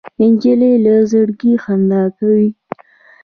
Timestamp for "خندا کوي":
1.63-2.47